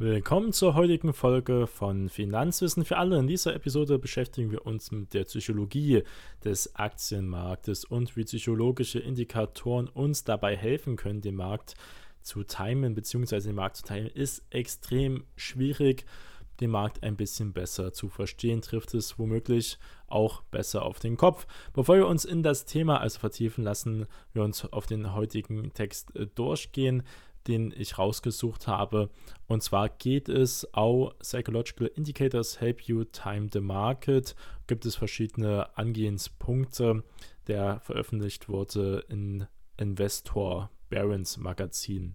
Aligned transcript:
Willkommen 0.00 0.52
zur 0.52 0.76
heutigen 0.76 1.12
Folge 1.12 1.66
von 1.66 2.08
Finanzwissen 2.08 2.84
für 2.84 2.98
alle. 2.98 3.18
In 3.18 3.26
dieser 3.26 3.56
Episode 3.56 3.98
beschäftigen 3.98 4.52
wir 4.52 4.64
uns 4.64 4.92
mit 4.92 5.12
der 5.12 5.24
Psychologie 5.24 6.04
des 6.44 6.76
Aktienmarktes 6.76 7.84
und 7.84 8.16
wie 8.16 8.22
psychologische 8.22 9.00
Indikatoren 9.00 9.88
uns 9.88 10.22
dabei 10.22 10.56
helfen 10.56 10.94
können, 10.94 11.20
den 11.20 11.34
Markt 11.34 11.74
zu 12.22 12.44
timen 12.44 12.94
bzw. 12.94 13.40
den 13.40 13.56
Markt 13.56 13.78
zu 13.78 13.82
timen, 13.82 14.06
ist 14.06 14.44
extrem 14.50 15.24
schwierig. 15.34 16.04
Den 16.60 16.70
Markt 16.70 17.02
ein 17.02 17.16
bisschen 17.16 17.52
besser 17.52 17.92
zu 17.92 18.08
verstehen, 18.08 18.62
trifft 18.62 18.94
es 18.94 19.18
womöglich 19.18 19.78
auch 20.06 20.42
besser 20.42 20.82
auf 20.82 21.00
den 21.00 21.16
Kopf. 21.16 21.46
Bevor 21.72 21.96
wir 21.96 22.06
uns 22.06 22.24
in 22.24 22.44
das 22.44 22.66
Thema 22.66 23.00
also 23.00 23.18
vertiefen, 23.18 23.64
lassen 23.64 24.06
wir 24.32 24.44
uns 24.44 24.64
auf 24.64 24.86
den 24.86 25.12
heutigen 25.14 25.72
Text 25.72 26.14
äh, 26.14 26.28
durchgehen 26.28 27.02
den 27.48 27.74
ich 27.76 27.98
rausgesucht 27.98 28.66
habe. 28.66 29.10
Und 29.46 29.62
zwar 29.62 29.88
geht 29.88 30.28
es 30.28 30.72
auch 30.74 31.18
Psychological 31.18 31.90
Indicators 31.94 32.60
Help 32.60 32.82
You 32.82 33.04
Time 33.04 33.48
the 33.52 33.60
Market. 33.60 34.36
Gibt 34.66 34.84
es 34.86 34.94
verschiedene 34.94 35.76
Angehenspunkte, 35.76 37.02
der 37.46 37.80
veröffentlicht 37.80 38.48
wurde 38.48 39.04
in 39.08 39.46
Investor 39.78 40.70
Barons 40.90 41.38
Magazin. 41.38 42.14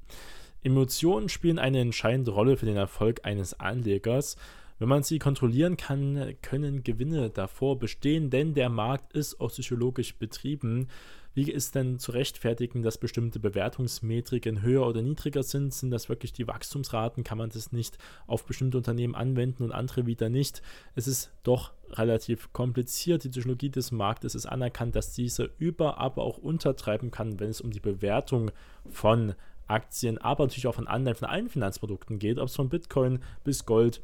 Emotionen 0.61 1.27
spielen 1.27 1.59
eine 1.59 1.79
entscheidende 1.81 2.31
Rolle 2.31 2.55
für 2.55 2.65
den 2.65 2.77
Erfolg 2.77 3.21
eines 3.23 3.59
Anlegers. 3.59 4.37
Wenn 4.79 4.89
man 4.89 5.03
sie 5.03 5.19
kontrollieren 5.19 5.77
kann, 5.77 6.35
können 6.41 6.83
Gewinne 6.83 7.29
davor 7.29 7.79
bestehen, 7.79 8.29
denn 8.29 8.53
der 8.53 8.69
Markt 8.69 9.13
ist 9.13 9.39
auch 9.39 9.49
psychologisch 9.49 10.15
betrieben. 10.15 10.87
Wie 11.35 11.49
ist 11.49 11.73
denn 11.73 11.97
zu 11.97 12.11
rechtfertigen, 12.11 12.83
dass 12.83 12.99
bestimmte 12.99 13.39
Bewertungsmetriken 13.39 14.61
höher 14.61 14.85
oder 14.85 15.01
niedriger 15.01 15.41
sind? 15.41 15.73
Sind 15.73 15.89
das 15.89 16.07
wirklich 16.07 16.31
die 16.31 16.47
Wachstumsraten? 16.47 17.23
Kann 17.23 17.39
man 17.39 17.49
das 17.49 17.71
nicht 17.71 17.97
auf 18.27 18.45
bestimmte 18.45 18.77
Unternehmen 18.77 19.15
anwenden 19.15 19.63
und 19.63 19.71
andere 19.71 20.05
wieder 20.05 20.29
nicht? 20.29 20.61
Es 20.95 21.07
ist 21.07 21.31
doch 21.41 21.71
relativ 21.89 22.53
kompliziert. 22.53 23.23
Die 23.23 23.29
Psychologie 23.29 23.69
des 23.69 23.91
Marktes 23.91 24.35
ist 24.35 24.45
anerkannt, 24.45 24.95
dass 24.95 25.13
diese 25.13 25.49
über, 25.57 25.97
aber 25.97 26.21
auch 26.21 26.37
untertreiben 26.37 27.09
kann, 27.09 27.39
wenn 27.39 27.49
es 27.49 27.61
um 27.61 27.71
die 27.71 27.79
Bewertung 27.79 28.51
von 28.91 29.33
Aktien, 29.67 30.17
aber 30.19 30.43
natürlich 30.43 30.67
auch 30.67 30.75
von 30.75 30.87
anderen, 30.87 31.15
von 31.15 31.29
allen 31.29 31.49
Finanzprodukten 31.49 32.19
geht, 32.19 32.37
ob 32.37 32.49
es 32.49 32.55
von 32.55 32.69
Bitcoin 32.69 33.19
bis 33.43 33.65
Gold 33.65 34.01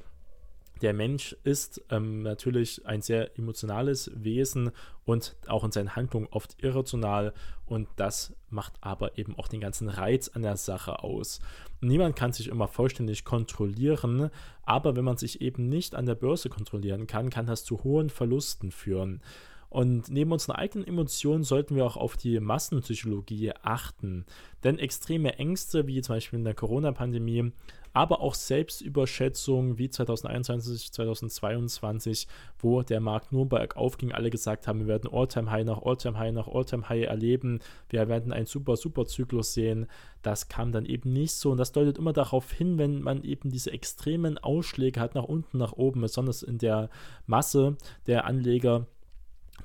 der 0.81 0.93
Mensch 0.93 1.35
ist 1.43 1.81
ähm, 1.89 2.21
natürlich 2.21 2.85
ein 2.85 3.01
sehr 3.01 3.37
emotionales 3.37 4.11
Wesen 4.15 4.71
und 5.05 5.35
auch 5.47 5.63
in 5.63 5.71
seinen 5.71 5.95
Handlungen 5.95 6.27
oft 6.31 6.61
irrational 6.63 7.33
und 7.65 7.87
das 7.97 8.35
macht 8.49 8.73
aber 8.81 9.17
eben 9.17 9.37
auch 9.37 9.47
den 9.47 9.61
ganzen 9.61 9.89
Reiz 9.89 10.29
an 10.29 10.41
der 10.41 10.57
Sache 10.57 11.03
aus. 11.03 11.39
Niemand 11.81 12.15
kann 12.15 12.33
sich 12.33 12.47
immer 12.47 12.67
vollständig 12.67 13.25
kontrollieren, 13.25 14.29
aber 14.63 14.95
wenn 14.95 15.05
man 15.05 15.17
sich 15.17 15.41
eben 15.41 15.69
nicht 15.69 15.95
an 15.95 16.05
der 16.05 16.15
Börse 16.15 16.49
kontrollieren 16.49 17.07
kann, 17.07 17.29
kann 17.29 17.45
das 17.45 17.63
zu 17.63 17.83
hohen 17.83 18.09
Verlusten 18.09 18.71
führen. 18.71 19.21
Und 19.69 20.09
neben 20.09 20.31
unseren 20.31 20.55
eigenen 20.55 20.87
Emotionen 20.87 21.43
sollten 21.43 21.75
wir 21.75 21.85
auch 21.85 21.97
auf 21.97 22.17
die 22.17 22.39
Massenpsychologie 22.39 23.51
achten. 23.61 24.25
Denn 24.63 24.79
extreme 24.79 25.37
Ängste, 25.37 25.85
wie 25.85 26.01
zum 26.01 26.15
Beispiel 26.15 26.39
in 26.39 26.45
der 26.45 26.55
Corona-Pandemie, 26.55 27.51
aber 27.93 28.21
auch 28.21 28.35
Selbstüberschätzung 28.35 29.77
wie 29.77 29.89
2021, 29.89 30.91
2022, 30.91 32.27
wo 32.59 32.81
der 32.83 32.99
Markt 32.99 33.31
nur 33.31 33.47
bergauf 33.47 33.97
ging, 33.97 34.11
alle 34.11 34.29
gesagt 34.29 34.67
haben, 34.67 34.79
wir 34.79 34.87
werden 34.87 35.09
All-Time-High 35.11 35.65
nach 35.65 35.81
All-Time-High 35.81 36.33
nach 36.33 36.47
All-Time-High 36.47 37.07
erleben, 37.07 37.59
wir 37.89 38.07
werden 38.07 38.31
einen 38.31 38.45
super, 38.45 38.75
super 38.75 39.05
Zyklus 39.05 39.53
sehen. 39.53 39.87
Das 40.21 40.49
kam 40.49 40.71
dann 40.71 40.85
eben 40.85 41.13
nicht 41.13 41.33
so 41.33 41.51
und 41.51 41.57
das 41.57 41.71
deutet 41.71 41.97
immer 41.97 42.13
darauf 42.13 42.51
hin, 42.51 42.77
wenn 42.77 43.01
man 43.01 43.23
eben 43.23 43.49
diese 43.49 43.71
extremen 43.71 44.37
Ausschläge 44.37 44.99
hat 44.99 45.15
nach 45.15 45.23
unten, 45.23 45.57
nach 45.57 45.73
oben, 45.73 46.01
besonders 46.01 46.43
in 46.43 46.57
der 46.57 46.89
Masse 47.25 47.77
der 48.05 48.25
Anleger, 48.25 48.85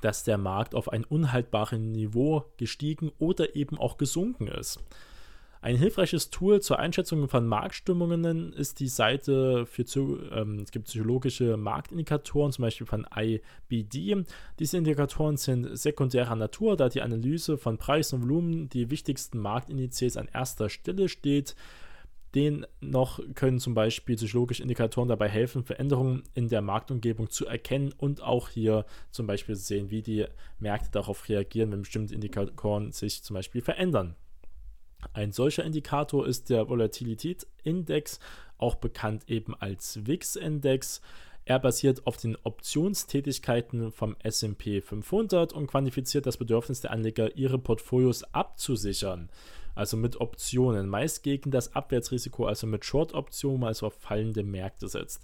dass 0.01 0.23
der 0.23 0.37
Markt 0.37 0.75
auf 0.75 0.89
ein 0.89 1.03
unhaltbares 1.03 1.79
Niveau 1.79 2.45
gestiegen 2.57 3.11
oder 3.19 3.55
eben 3.55 3.77
auch 3.77 3.97
gesunken 3.97 4.47
ist. 4.47 4.79
Ein 5.65 5.77
hilfreiches 5.77 6.29
Tool 6.29 6.61
zur 6.61 6.77
Einschätzung 6.77 7.27
von 7.27 7.47
Marktstimmungen 7.47 8.53
ist 8.53 8.79
die 8.79 8.87
Seite 8.87 9.65
für 9.65 9.83
ähm, 10.31 10.59
es 10.59 10.69
gibt 10.69 10.85
psychologische 10.85 11.57
Marktindikatoren, 11.57 12.51
zum 12.51 12.61
Beispiel 12.61 12.85
von 12.85 13.07
IBD. 13.17 14.25
Diese 14.59 14.77
Indikatoren 14.77 15.37
sind 15.37 15.75
sekundärer 15.75 16.35
Natur, 16.35 16.77
da 16.77 16.87
die 16.87 17.01
Analyse 17.01 17.57
von 17.57 17.79
Preis 17.79 18.13
und 18.13 18.21
Volumen 18.21 18.69
die 18.69 18.91
wichtigsten 18.91 19.39
Marktindizes 19.39 20.17
an 20.17 20.29
erster 20.31 20.69
Stelle 20.69 21.09
steht. 21.09 21.55
Den 22.35 22.65
noch 22.81 23.21
können 23.33 23.59
zum 23.59 23.73
Beispiel 23.73 24.17
psychologische 24.17 24.61
Indikatoren 24.61 25.07
dabei 25.07 25.29
helfen, 25.29 25.63
Veränderungen 25.63 26.23
in 26.33 26.49
der 26.49 26.61
Marktumgebung 26.61 27.29
zu 27.29 27.45
erkennen 27.45 27.93
und 27.97 28.21
auch 28.21 28.49
hier 28.49 28.85
zum 29.09 29.25
Beispiel 29.25 29.55
sehen, 29.55 29.89
wie 29.89 30.01
die 30.01 30.25
Märkte 30.59 30.91
darauf 30.91 31.29
reagieren, 31.29 31.71
wenn 31.71 31.83
bestimmte 31.83 32.13
Indikatoren 32.13 32.91
sich 32.91 33.23
zum 33.23 33.35
Beispiel 33.35 33.61
verändern. 33.61 34.15
Ein 35.13 35.31
solcher 35.31 35.63
Indikator 35.63 36.27
ist 36.27 36.49
der 36.49 36.67
Volatilitätsindex, 36.67 38.19
auch 38.57 38.75
bekannt 38.75 39.23
eben 39.27 39.55
als 39.55 40.05
WIX-Index. 40.05 41.01
Er 41.45 41.59
basiert 41.59 42.05
auf 42.05 42.17
den 42.17 42.35
Optionstätigkeiten 42.43 43.91
vom 43.91 44.17
SP 44.19 44.81
500 44.81 45.53
und 45.53 45.67
quantifiziert 45.67 46.25
das 46.25 46.35
Bedürfnis 46.35 46.81
der 46.81 46.91
Anleger, 46.91 47.37
ihre 47.37 47.59
Portfolios 47.59 48.23
abzusichern 48.33 49.29
also 49.75 49.97
mit 49.97 50.19
Optionen, 50.19 50.87
meist 50.89 51.23
gegen 51.23 51.51
das 51.51 51.75
Abwärtsrisiko, 51.75 52.45
also 52.45 52.65
mit 52.65 52.85
Short-Optionen, 52.85 53.63
also 53.63 53.87
auf 53.87 53.93
fallende 53.93 54.43
Märkte 54.43 54.87
setzt. 54.87 55.21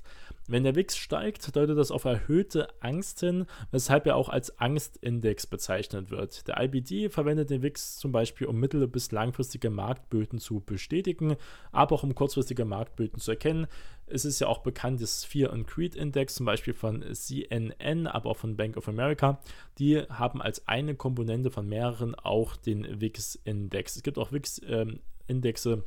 Wenn 0.48 0.64
der 0.64 0.76
WIX 0.76 0.98
steigt, 0.98 1.56
deutet 1.56 1.78
das 1.78 1.92
auf 1.92 2.04
erhöhte 2.04 2.68
Angst 2.82 3.22
hin, 3.22 3.46
weshalb 3.72 4.06
er 4.06 4.18
auch 4.18 4.28
als 4.28 4.60
Angstindex 4.60 5.48
bezeichnet 5.48 6.12
wird. 6.12 6.48
Der 6.48 6.62
IBD 6.62 7.10
verwendet 7.10 7.50
den 7.50 7.62
WIX 7.62 7.98
zum 7.98 8.12
Beispiel, 8.12 8.48
um 8.48 8.60
mittel- 8.60 8.88
bis 8.88 9.12
langfristige 9.12 9.70
Marktböden 9.70 10.40
zu 10.40 10.60
bestätigen, 10.60 11.38
aber 11.72 11.96
auch 11.96 12.04
um 12.04 12.16
kurzfristige 12.16 12.66
Marktböden 12.66 13.20
zu 13.20 13.32
erkennen. 13.32 13.68
Es 14.12 14.26
ist 14.26 14.40
ja 14.40 14.48
auch 14.48 14.60
bekannt, 14.60 15.02
das 15.02 15.24
Fear 15.24 15.52
and 15.52 15.68
Creed 15.68 15.96
Index, 15.96 16.36
zum 16.36 16.46
Beispiel 16.46 16.74
von 16.74 17.04
CNN, 17.14 18.08
aber 18.08 18.30
auch 18.30 18.38
von 18.38 18.58
Bank 18.58 18.78
of 18.78 18.88
America, 18.88 19.40
die 19.80 20.00
haben 20.00 20.42
als 20.42 20.68
eine 20.68 20.96
Komponente 20.96 21.52
von 21.52 21.68
mehreren 21.68 22.16
auch 22.16 22.56
den 22.56 23.02
WIX-Index. 23.02 23.96
Es 23.96 24.04
gibt 24.04 24.18
auch 24.18 24.32
WIX-Indexe. 24.32 25.72
Ähm, 25.74 25.84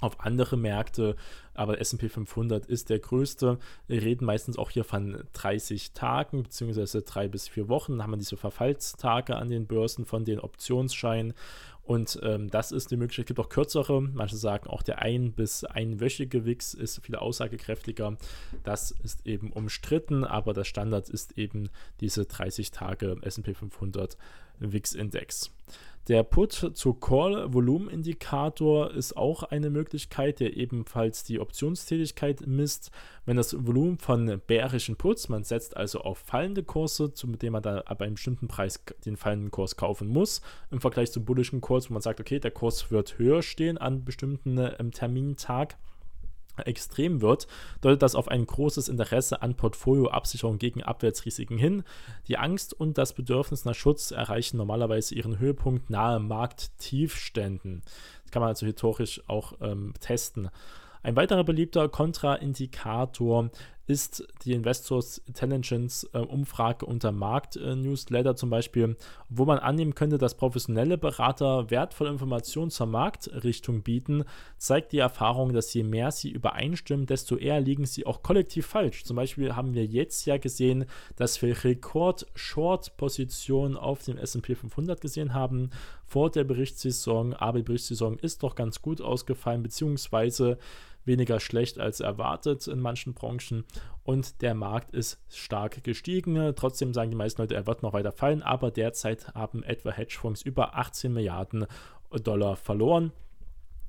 auf 0.00 0.20
andere 0.20 0.56
Märkte, 0.56 1.16
aber 1.54 1.80
SP 1.80 2.08
500 2.08 2.66
ist 2.66 2.90
der 2.90 2.98
größte. 2.98 3.58
Wir 3.86 4.02
reden 4.02 4.24
meistens 4.26 4.58
auch 4.58 4.70
hier 4.70 4.84
von 4.84 5.24
30 5.32 5.92
Tagen 5.92 6.42
beziehungsweise 6.42 7.02
drei 7.02 7.28
bis 7.28 7.48
vier 7.48 7.68
Wochen. 7.68 7.96
Da 7.98 8.04
haben 8.04 8.10
wir 8.12 8.16
diese 8.18 8.36
Verfallstage 8.36 9.36
an 9.36 9.48
den 9.48 9.66
Börsen 9.66 10.04
von 10.04 10.24
den 10.24 10.38
Optionsscheinen 10.40 11.32
und 11.82 12.18
ähm, 12.24 12.50
das 12.50 12.72
ist 12.72 12.90
die 12.90 12.96
Möglichkeit. 12.96 13.24
Es 13.24 13.28
gibt 13.28 13.38
auch 13.38 13.48
kürzere. 13.48 14.02
Manche 14.02 14.36
sagen 14.36 14.68
auch 14.68 14.82
der 14.82 15.02
ein- 15.02 15.32
bis 15.32 15.62
einwöchige 15.64 16.44
Wix 16.44 16.74
ist 16.74 17.04
viel 17.04 17.14
aussagekräftiger. 17.14 18.16
Das 18.64 18.90
ist 18.90 19.24
eben 19.24 19.52
umstritten, 19.52 20.24
aber 20.24 20.52
der 20.52 20.64
Standard 20.64 21.08
ist 21.08 21.38
eben 21.38 21.68
diese 22.00 22.26
30 22.26 22.72
Tage 22.72 23.16
SP 23.22 23.54
500 23.54 24.16
Wix-Index. 24.58 25.50
Der 26.08 26.22
Put 26.22 26.52
zu 26.52 26.94
Call 26.94 27.52
Volumenindikator 27.52 28.92
ist 28.92 29.16
auch 29.16 29.42
eine 29.42 29.70
Möglichkeit, 29.70 30.38
der 30.38 30.56
ebenfalls 30.56 31.24
die 31.24 31.40
Optionstätigkeit 31.40 32.46
misst. 32.46 32.92
Wenn 33.24 33.36
das 33.36 33.66
Volumen 33.66 33.98
von 33.98 34.40
bärischen 34.46 34.94
Puts, 34.94 35.28
man 35.28 35.42
setzt 35.42 35.76
also 35.76 36.02
auf 36.02 36.18
fallende 36.18 36.62
Kurse, 36.62 37.12
zu 37.12 37.26
dem 37.26 37.54
man 37.54 37.62
dann 37.64 37.78
ab 37.78 38.02
einem 38.02 38.14
bestimmten 38.14 38.46
Preis 38.46 38.84
den 39.04 39.16
fallenden 39.16 39.50
Kurs 39.50 39.76
kaufen 39.76 40.06
muss, 40.06 40.42
im 40.70 40.80
Vergleich 40.80 41.10
zum 41.10 41.24
bullischen 41.24 41.60
Kurs, 41.60 41.90
wo 41.90 41.94
man 41.94 42.02
sagt, 42.02 42.20
okay, 42.20 42.38
der 42.38 42.52
Kurs 42.52 42.92
wird 42.92 43.18
höher 43.18 43.42
stehen 43.42 43.76
an 43.76 44.04
bestimmten 44.04 44.58
äh, 44.58 44.90
Termintag 44.90 45.76
extrem 46.64 47.20
wird, 47.20 47.46
deutet 47.80 48.02
das 48.02 48.14
auf 48.14 48.28
ein 48.28 48.46
großes 48.46 48.88
Interesse 48.88 49.42
an 49.42 49.54
Portfolioabsicherung 49.54 50.58
gegen 50.58 50.82
Abwärtsrisiken 50.82 51.58
hin. 51.58 51.82
Die 52.28 52.38
Angst 52.38 52.72
und 52.72 52.98
das 52.98 53.12
Bedürfnis 53.12 53.64
nach 53.64 53.74
Schutz 53.74 54.10
erreichen 54.10 54.56
normalerweise 54.56 55.14
ihren 55.14 55.38
Höhepunkt 55.38 55.90
nahe 55.90 56.18
Markttiefständen. 56.20 57.82
Das 58.22 58.30
kann 58.30 58.40
man 58.40 58.48
also 58.48 58.66
historisch 58.66 59.22
auch 59.28 59.54
ähm, 59.60 59.94
testen. 60.00 60.50
Ein 61.02 61.14
weiterer 61.14 61.44
beliebter 61.44 61.88
Kontraindikator 61.88 63.50
ist 63.86 64.26
die 64.44 64.52
Investors 64.52 65.22
Intelligence 65.26 66.08
äh, 66.12 66.18
Umfrage 66.18 66.84
unter 66.86 67.12
Markt 67.12 67.54
äh, 67.56 67.76
Newsletter 67.76 68.34
zum 68.34 68.50
Beispiel, 68.50 68.96
wo 69.28 69.44
man 69.44 69.60
annehmen 69.60 69.94
könnte, 69.94 70.18
dass 70.18 70.36
professionelle 70.36 70.98
Berater 70.98 71.70
wertvolle 71.70 72.10
Informationen 72.10 72.70
zur 72.70 72.86
Marktrichtung 72.86 73.82
bieten, 73.82 74.24
zeigt 74.58 74.90
die 74.92 74.98
Erfahrung, 74.98 75.52
dass 75.52 75.72
je 75.72 75.84
mehr 75.84 76.10
sie 76.10 76.30
übereinstimmen, 76.30 77.06
desto 77.06 77.36
eher 77.36 77.60
liegen 77.60 77.86
sie 77.86 78.06
auch 78.06 78.22
kollektiv 78.22 78.66
falsch. 78.66 79.04
Zum 79.04 79.14
Beispiel 79.16 79.54
haben 79.54 79.74
wir 79.74 79.84
jetzt 79.84 80.26
ja 80.26 80.38
gesehen, 80.38 80.86
dass 81.14 81.40
wir 81.42 81.64
Rekord-Short-Positionen 81.64 83.76
auf 83.76 84.02
dem 84.02 84.18
S&P 84.18 84.56
500 84.56 85.00
gesehen 85.00 85.32
haben 85.32 85.70
vor 86.04 86.30
der 86.30 86.42
Berichtssaison, 86.44 87.34
aber 87.34 87.58
die 87.58 87.64
Berichtssaison 87.64 88.18
ist 88.18 88.42
doch 88.42 88.56
ganz 88.56 88.82
gut 88.82 89.00
ausgefallen, 89.00 89.62
beziehungsweise 89.62 90.58
weniger 91.06 91.40
schlecht 91.40 91.78
als 91.78 92.00
erwartet 92.00 92.66
in 92.66 92.80
manchen 92.80 93.14
Branchen 93.14 93.64
und 94.02 94.42
der 94.42 94.54
Markt 94.54 94.92
ist 94.92 95.20
stark 95.28 95.82
gestiegen. 95.84 96.52
Trotzdem 96.56 96.92
sagen 96.92 97.10
die 97.10 97.16
meisten 97.16 97.40
Leute, 97.40 97.54
er 97.54 97.66
wird 97.66 97.82
noch 97.82 97.92
weiter 97.92 98.12
fallen, 98.12 98.42
aber 98.42 98.70
derzeit 98.70 99.34
haben 99.34 99.62
etwa 99.62 99.90
Hedgefonds 99.90 100.42
über 100.42 100.76
18 100.76 101.12
Milliarden 101.12 101.66
Dollar 102.22 102.56
verloren. 102.56 103.12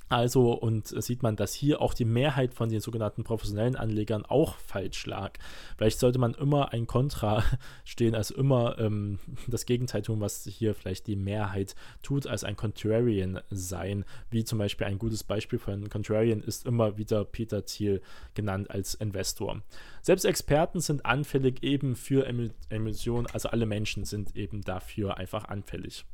Also, 0.09 0.54
und 0.54 0.88
sieht 0.88 1.21
man, 1.21 1.36
dass 1.36 1.54
hier 1.54 1.81
auch 1.81 1.94
die 1.94 2.06
Mehrheit 2.06 2.54
von 2.54 2.69
den 2.69 2.80
sogenannten 2.80 3.24
professionellen 3.24 3.75
Anlegern 3.75 4.25
auch 4.25 4.56
falsch 4.57 5.06
lag. 5.06 5.33
Vielleicht 5.77 6.00
sollte 6.00 6.18
man 6.18 6.33
immer 6.33 6.71
ein 6.71 6.88
Kontra 6.88 7.44
stehen, 7.83 8.15
also 8.15 8.36
immer 8.36 8.80
ähm, 8.80 9.19
das 9.48 9.65
Gegenteil 9.65 10.01
tun, 10.01 10.21
was 10.21 10.45
hier 10.45 10.74
vielleicht 10.75 11.07
die 11.07 11.18
Mehrheit 11.18 11.75
tut, 12.04 12.25
als 12.25 12.44
ein 12.44 12.56
Contrarian 12.56 13.42
sein. 13.50 14.06
Wie 14.30 14.45
zum 14.45 14.59
Beispiel 14.59 14.88
ein 14.88 15.00
gutes 15.00 15.24
Beispiel 15.24 15.59
von 15.59 15.89
Contrarian 15.89 16.42
ist 16.42 16.65
immer 16.65 16.98
wieder 16.98 17.25
Peter 17.25 17.65
Thiel 17.65 18.01
genannt 18.33 18.71
als 18.71 18.94
Investor. 18.94 19.62
Selbst 20.01 20.24
Experten 20.24 20.80
sind 20.80 21.06
anfällig 21.06 21.63
eben 21.63 21.98
für 21.98 22.25
Emissionen, 22.69 23.27
also 23.27 23.50
alle 23.50 23.65
Menschen 23.65 24.06
sind 24.06 24.38
eben 24.38 24.62
dafür 24.62 25.18
einfach 25.18 25.45
anfällig. 25.45 26.06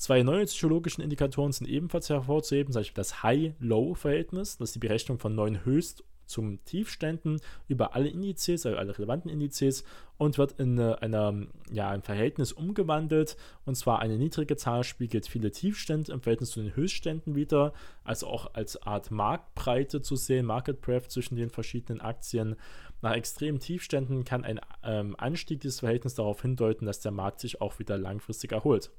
Zwei 0.00 0.22
neue 0.22 0.46
psychologische 0.46 1.02
Indikatoren 1.02 1.52
sind 1.52 1.68
ebenfalls 1.68 2.08
hervorzuheben, 2.08 2.72
zum 2.72 2.80
Beispiel 2.80 2.94
das 2.94 3.22
High-Low-Verhältnis, 3.22 4.56
das 4.56 4.70
ist 4.70 4.76
die 4.76 4.78
Berechnung 4.78 5.18
von 5.18 5.34
neuen 5.34 5.62
Höchst- 5.66 6.04
zum 6.24 6.64
Tiefständen 6.64 7.38
über 7.68 7.94
alle 7.94 8.08
Indizes, 8.08 8.64
also 8.64 8.78
alle 8.78 8.96
relevanten 8.96 9.30
Indizes 9.30 9.84
und 10.16 10.38
wird 10.38 10.58
in 10.58 10.80
einer, 10.80 11.46
ja, 11.70 11.90
ein 11.90 12.00
Verhältnis 12.00 12.52
umgewandelt. 12.52 13.36
Und 13.66 13.74
zwar 13.74 13.98
eine 13.98 14.16
niedrige 14.16 14.56
Zahl 14.56 14.84
spiegelt 14.84 15.28
viele 15.28 15.50
Tiefstände 15.50 16.12
im 16.12 16.22
Verhältnis 16.22 16.52
zu 16.52 16.62
den 16.62 16.74
Höchstständen 16.74 17.34
wieder, 17.34 17.74
also 18.02 18.26
auch 18.26 18.54
als 18.54 18.82
Art 18.82 19.10
Marktbreite 19.10 20.00
zu 20.00 20.16
sehen, 20.16 20.46
Market 20.46 20.80
Breadth 20.80 21.10
zwischen 21.10 21.36
den 21.36 21.50
verschiedenen 21.50 22.00
Aktien. 22.00 22.56
Nach 23.02 23.12
extremen 23.12 23.60
Tiefständen 23.60 24.24
kann 24.24 24.44
ein 24.44 24.60
ähm, 24.82 25.14
Anstieg 25.18 25.60
dieses 25.60 25.80
Verhältnisses 25.80 26.16
darauf 26.16 26.40
hindeuten, 26.40 26.86
dass 26.86 27.00
der 27.00 27.12
Markt 27.12 27.40
sich 27.40 27.60
auch 27.60 27.78
wieder 27.78 27.98
langfristig 27.98 28.52
erholt. 28.52 28.90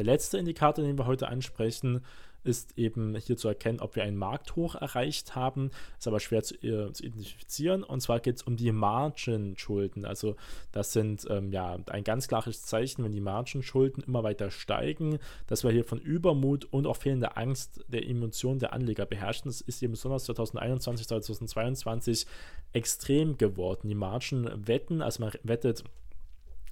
Der 0.00 0.06
letzte 0.06 0.38
Indikator, 0.38 0.82
den 0.82 0.96
wir 0.96 1.04
heute 1.04 1.28
ansprechen, 1.28 2.00
ist 2.42 2.78
eben 2.78 3.16
hier 3.16 3.36
zu 3.36 3.48
erkennen, 3.48 3.80
ob 3.80 3.96
wir 3.96 4.02
einen 4.02 4.16
Markthoch 4.16 4.74
erreicht 4.74 5.34
haben. 5.34 5.70
Ist 5.98 6.08
aber 6.08 6.20
schwer 6.20 6.42
zu, 6.42 6.54
äh, 6.54 6.90
zu 6.90 7.04
identifizieren. 7.04 7.84
Und 7.84 8.00
zwar 8.00 8.18
geht 8.20 8.36
es 8.36 8.42
um 8.42 8.56
die 8.56 8.72
Margin-Schulden. 8.72 10.06
Also 10.06 10.36
das 10.72 10.94
sind 10.94 11.26
ähm, 11.28 11.52
ja 11.52 11.76
ein 11.90 12.02
ganz 12.02 12.28
klares 12.28 12.64
Zeichen, 12.64 13.04
wenn 13.04 13.12
die 13.12 13.20
Margin-Schulden 13.20 14.02
immer 14.02 14.22
weiter 14.22 14.50
steigen, 14.50 15.18
dass 15.48 15.64
wir 15.64 15.70
hier 15.70 15.84
von 15.84 16.00
Übermut 16.00 16.64
und 16.64 16.86
auch 16.86 16.96
fehlender 16.96 17.36
Angst 17.36 17.84
der 17.88 18.08
Emotionen 18.08 18.58
der 18.58 18.72
Anleger 18.72 19.04
beherrschen. 19.04 19.50
Das 19.50 19.60
ist 19.60 19.82
eben 19.82 19.92
besonders 19.92 20.24
2021, 20.24 21.08
2022 21.08 22.26
extrem 22.72 23.36
geworden. 23.36 23.88
Die 23.88 23.94
Margin-Wetten, 23.94 25.02
also 25.02 25.24
man 25.24 25.32
wettet 25.42 25.84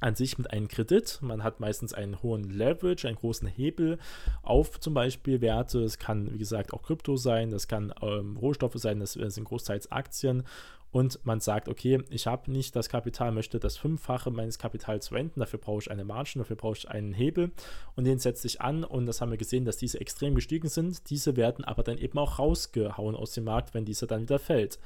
an 0.00 0.14
sich 0.14 0.38
mit 0.38 0.50
einem 0.50 0.68
Kredit. 0.68 1.18
Man 1.22 1.42
hat 1.42 1.60
meistens 1.60 1.92
einen 1.92 2.22
hohen 2.22 2.44
Leverage, 2.44 3.06
einen 3.06 3.16
großen 3.16 3.48
Hebel 3.48 3.98
auf 4.42 4.78
zum 4.80 4.94
Beispiel 4.94 5.40
Werte. 5.40 5.80
Es 5.80 5.98
kann, 5.98 6.32
wie 6.32 6.38
gesagt, 6.38 6.72
auch 6.72 6.82
Krypto 6.82 7.16
sein, 7.16 7.50
das 7.50 7.68
kann 7.68 7.92
ähm, 8.02 8.36
Rohstoffe 8.36 8.76
sein, 8.76 9.00
das 9.00 9.12
sind 9.12 9.44
großteils 9.44 9.90
Aktien. 9.90 10.44
Und 10.90 11.24
man 11.24 11.40
sagt, 11.40 11.68
okay, 11.68 12.02
ich 12.08 12.26
habe 12.26 12.50
nicht 12.50 12.74
das 12.74 12.88
Kapital, 12.88 13.30
möchte 13.32 13.60
das 13.60 13.76
Fünffache 13.76 14.30
meines 14.30 14.58
Kapitals 14.58 15.12
wenden, 15.12 15.40
dafür 15.40 15.58
brauche 15.58 15.80
ich 15.80 15.90
eine 15.90 16.04
Margin, 16.04 16.40
dafür 16.40 16.56
brauche 16.56 16.78
ich 16.78 16.88
einen 16.88 17.12
Hebel 17.12 17.50
und 17.94 18.04
den 18.04 18.18
setze 18.18 18.46
ich 18.46 18.62
an 18.62 18.84
und 18.84 19.04
das 19.04 19.20
haben 19.20 19.30
wir 19.30 19.36
gesehen, 19.36 19.66
dass 19.66 19.76
diese 19.76 20.00
extrem 20.00 20.34
gestiegen 20.34 20.68
sind. 20.68 21.10
Diese 21.10 21.36
werden 21.36 21.64
aber 21.64 21.82
dann 21.82 21.98
eben 21.98 22.18
auch 22.18 22.38
rausgehauen 22.38 23.16
aus 23.16 23.32
dem 23.32 23.44
Markt, 23.44 23.74
wenn 23.74 23.84
dieser 23.84 24.06
dann 24.06 24.22
wieder 24.22 24.38
fällt. 24.38 24.78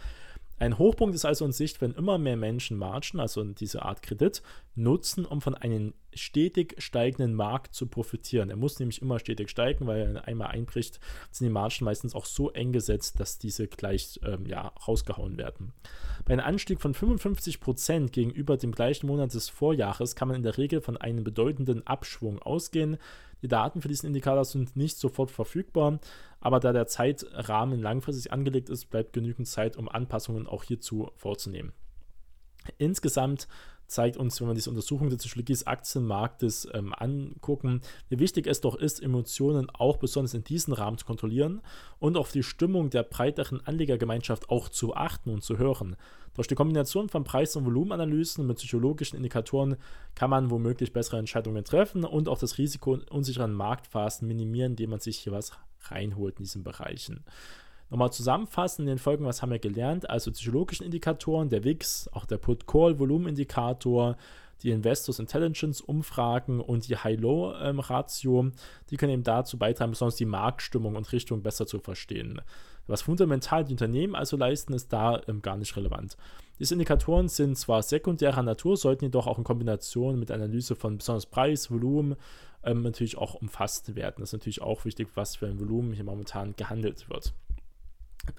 Ein 0.62 0.78
Hochpunkt 0.78 1.16
ist 1.16 1.24
also 1.24 1.44
in 1.44 1.50
Sicht, 1.50 1.80
wenn 1.80 1.92
immer 1.92 2.18
mehr 2.18 2.36
Menschen 2.36 2.78
Margen, 2.78 3.18
also 3.18 3.42
diese 3.42 3.82
Art 3.82 4.00
Kredit, 4.00 4.42
nutzen, 4.76 5.24
um 5.24 5.40
von 5.40 5.56
einem 5.56 5.92
stetig 6.14 6.74
steigenden 6.78 7.34
Markt 7.34 7.74
zu 7.74 7.86
profitieren. 7.86 8.50
Er 8.50 8.56
muss 8.56 8.78
nämlich 8.78 9.02
immer 9.02 9.18
stetig 9.18 9.50
steigen, 9.50 9.86
weil 9.86 10.14
er 10.14 10.24
einmal 10.26 10.48
einbricht, 10.48 11.00
sind 11.30 11.46
die 11.46 11.52
Margen 11.52 11.84
meistens 11.84 12.14
auch 12.14 12.24
so 12.24 12.50
eng 12.50 12.72
gesetzt, 12.72 13.20
dass 13.20 13.38
diese 13.38 13.68
gleich 13.68 14.20
ähm, 14.24 14.46
ja, 14.46 14.72
rausgehauen 14.86 15.38
werden. 15.38 15.72
Bei 16.24 16.32
einem 16.34 16.44
Anstieg 16.44 16.80
von 16.80 16.94
55% 16.94 18.10
gegenüber 18.10 18.56
dem 18.56 18.72
gleichen 18.72 19.06
Monat 19.06 19.34
des 19.34 19.48
Vorjahres 19.48 20.14
kann 20.14 20.28
man 20.28 20.36
in 20.36 20.42
der 20.42 20.58
Regel 20.58 20.80
von 20.80 20.96
einem 20.96 21.24
bedeutenden 21.24 21.86
Abschwung 21.86 22.40
ausgehen. 22.40 22.98
Die 23.42 23.48
Daten 23.48 23.82
für 23.82 23.88
diesen 23.88 24.06
Indikator 24.06 24.44
sind 24.44 24.76
nicht 24.76 24.98
sofort 24.98 25.30
verfügbar, 25.30 25.98
aber 26.40 26.60
da 26.60 26.72
der 26.72 26.86
Zeitrahmen 26.86 27.80
langfristig 27.80 28.32
angelegt 28.32 28.68
ist, 28.68 28.86
bleibt 28.86 29.12
genügend 29.12 29.48
Zeit, 29.48 29.76
um 29.76 29.88
Anpassungen 29.88 30.46
auch 30.46 30.62
hierzu 30.62 31.10
vorzunehmen. 31.16 31.72
Insgesamt 32.78 33.48
zeigt 33.92 34.16
uns, 34.16 34.40
wenn 34.40 34.48
wir 34.48 34.54
diese 34.54 34.70
Untersuchung 34.70 35.10
des 35.10 35.66
Aktienmarktes 35.66 36.68
ähm, 36.72 36.94
angucken, 36.96 37.82
wie 38.08 38.18
wichtig 38.18 38.46
es 38.46 38.60
doch 38.60 38.74
ist, 38.74 39.02
Emotionen 39.02 39.68
auch 39.70 39.98
besonders 39.98 40.34
in 40.34 40.44
diesem 40.44 40.72
Rahmen 40.72 40.98
zu 40.98 41.04
kontrollieren 41.04 41.60
und 41.98 42.16
auf 42.16 42.32
die 42.32 42.42
Stimmung 42.42 42.90
der 42.90 43.02
breiteren 43.02 43.60
Anlegergemeinschaft 43.66 44.50
auch 44.50 44.68
zu 44.68 44.94
achten 44.94 45.30
und 45.30 45.42
zu 45.42 45.58
hören. 45.58 45.96
Durch 46.34 46.48
die 46.48 46.54
Kombination 46.54 47.10
von 47.10 47.24
Preis- 47.24 47.56
und 47.56 47.66
Volumenanalysen 47.66 48.46
mit 48.46 48.56
psychologischen 48.56 49.16
Indikatoren 49.16 49.76
kann 50.14 50.30
man 50.30 50.50
womöglich 50.50 50.94
bessere 50.94 51.18
Entscheidungen 51.18 51.64
treffen 51.64 52.04
und 52.04 52.28
auch 52.28 52.38
das 52.38 52.56
Risiko 52.56 52.94
in 52.94 53.02
unsicheren 53.02 53.52
Marktphasen 53.52 54.26
minimieren, 54.26 54.72
indem 54.72 54.90
man 54.90 55.00
sich 55.00 55.18
hier 55.18 55.32
was 55.32 55.52
reinholt 55.90 56.38
in 56.38 56.44
diesen 56.44 56.64
Bereichen. 56.64 57.24
Nochmal 57.92 58.10
zusammenfassen 58.10 58.84
in 58.84 58.86
den 58.86 58.98
Folgen, 58.98 59.26
was 59.26 59.42
haben 59.42 59.50
wir 59.50 59.58
gelernt? 59.58 60.08
Also 60.08 60.32
psychologischen 60.32 60.86
Indikatoren, 60.86 61.50
der 61.50 61.62
WIX, 61.62 62.08
auch 62.14 62.24
der 62.24 62.38
Put-Call-Volumenindikator, 62.38 64.16
die 64.62 64.70
Investors 64.70 65.18
Intelligence 65.18 65.82
Umfragen 65.82 66.60
und 66.60 66.88
die 66.88 66.96
High-Low-Ratio, 66.96 68.40
ähm, 68.40 68.52
die 68.88 68.96
können 68.96 69.12
eben 69.12 69.24
dazu 69.24 69.58
beitragen, 69.58 69.90
besonders 69.90 70.16
die 70.16 70.24
Marktstimmung 70.24 70.96
und 70.96 71.12
Richtung 71.12 71.42
besser 71.42 71.66
zu 71.66 71.80
verstehen. 71.80 72.40
Was 72.86 73.02
fundamental 73.02 73.62
die 73.62 73.72
Unternehmen 73.72 74.14
also 74.14 74.38
leisten, 74.38 74.72
ist 74.72 74.90
da 74.90 75.20
ähm, 75.28 75.42
gar 75.42 75.58
nicht 75.58 75.76
relevant. 75.76 76.16
Diese 76.58 76.72
Indikatoren 76.72 77.28
sind 77.28 77.58
zwar 77.58 77.82
sekundärer 77.82 78.42
Natur, 78.42 78.78
sollten 78.78 79.04
jedoch 79.04 79.26
auch 79.26 79.36
in 79.36 79.44
Kombination 79.44 80.18
mit 80.18 80.30
Analyse 80.30 80.76
von 80.76 80.96
besonders 80.96 81.26
Preis, 81.26 81.70
Volumen 81.70 82.16
ähm, 82.64 82.80
natürlich 82.80 83.18
auch 83.18 83.34
umfasst 83.34 83.96
werden. 83.96 84.20
Das 84.20 84.30
ist 84.30 84.32
natürlich 84.32 84.62
auch 84.62 84.86
wichtig, 84.86 85.08
was 85.14 85.36
für 85.36 85.46
ein 85.46 85.60
Volumen 85.60 85.92
hier 85.92 86.04
momentan 86.04 86.56
gehandelt 86.56 87.10
wird. 87.10 87.34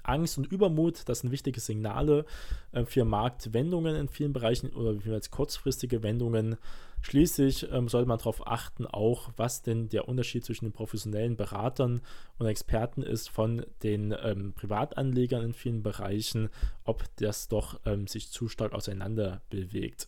Angst 0.02 0.38
und 0.38 0.50
Übermut, 0.50 1.08
das 1.08 1.20
sind 1.20 1.30
wichtige 1.30 1.60
Signale 1.60 2.24
äh, 2.72 2.84
für 2.84 3.04
Marktwendungen 3.04 3.96
in 3.96 4.08
vielen 4.08 4.32
Bereichen 4.32 4.70
oder 4.70 5.04
wie 5.04 5.12
als 5.12 5.30
kurzfristige 5.30 6.02
Wendungen. 6.02 6.56
Schließlich 7.02 7.70
ähm, 7.70 7.88
sollte 7.88 8.08
man 8.08 8.18
darauf 8.18 8.46
achten, 8.46 8.86
auch 8.86 9.30
was 9.36 9.62
denn 9.62 9.90
der 9.90 10.08
Unterschied 10.08 10.44
zwischen 10.44 10.64
den 10.64 10.72
professionellen 10.72 11.36
Beratern 11.36 12.00
und 12.38 12.46
Experten 12.46 13.02
ist 13.02 13.28
von 13.28 13.66
den 13.82 14.14
ähm, 14.22 14.54
Privatanlegern 14.54 15.44
in 15.44 15.52
vielen 15.52 15.82
Bereichen, 15.82 16.48
ob 16.84 17.04
das 17.16 17.48
doch 17.48 17.78
ähm, 17.84 18.06
sich 18.06 18.30
zu 18.30 18.48
stark 18.48 18.72
auseinander 18.72 19.42
bewegt. 19.50 20.06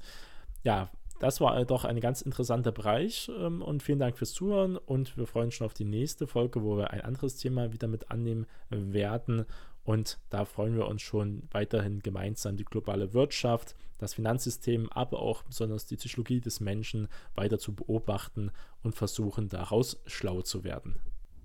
Ja, 0.65 0.91
das 1.19 1.41
war 1.41 1.65
doch 1.65 1.85
ein 1.85 2.01
ganz 2.01 2.23
interessanter 2.23 2.73
Bereich 2.73 3.31
ähm, 3.39 3.63
und 3.63 3.83
vielen 3.83 3.99
Dank 3.99 4.19
fürs 4.19 4.33
Zuhören 4.33 4.77
und 4.77 5.17
wir 5.17 5.27
freuen 5.27 5.47
uns 5.47 5.55
schon 5.55 5.67
auf 5.67 5.75
die 5.75 5.85
nächste 5.85 6.27
Folge, 6.27 6.63
wo 6.63 6.77
wir 6.77 6.91
ein 6.91 7.01
anderes 7.01 7.37
Thema 7.37 7.73
wieder 7.73 7.89
mit 7.89 8.11
annehmen 8.11 8.47
werden 8.71 9.47
und 9.87 10.19
da 10.31 10.45
freuen 10.45 10.77
wir 10.77 10.89
uns 10.89 11.03
schon 11.03 11.45
weiterhin 11.53 12.01
gemeinsam 12.01 12.57
die 12.57 12.65
globale 12.65 13.15
Wirtschaft, 13.15 13.77
das 13.99 14.15
Finanzsystem, 14.15 14.91
aber 14.91 15.21
auch 15.21 15.45
besonders 15.45 15.87
die 15.87 15.97
Psychologie 15.97 16.41
des 16.41 16.61
Menschen 16.61 17.09
weiter 17.37 17.59
zu 17.59 17.73
beobachten 17.73 18.51
und 18.83 18.97
versuchen 18.97 19.49
daraus 19.49 20.01
schlau 20.07 20.43
zu 20.43 20.65
werden. 20.65 20.97